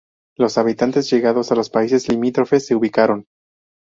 Los 0.35 0.57
habitantes 0.57 1.11
llegados 1.11 1.49
de 1.49 1.55
los 1.57 1.69
países 1.69 2.09
limítrofes 2.09 2.65
se 2.65 2.73
ubicaron. 2.73 3.27